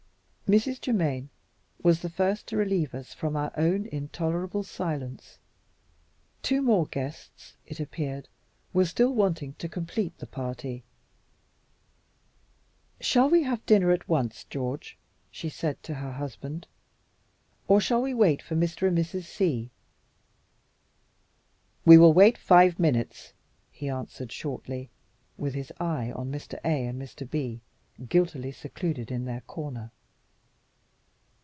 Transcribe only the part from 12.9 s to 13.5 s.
"Shall we